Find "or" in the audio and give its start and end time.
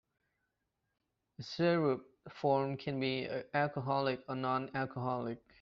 4.27-4.33